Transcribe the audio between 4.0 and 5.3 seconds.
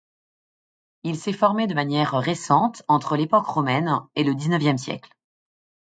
et le dix-neuvième siècle.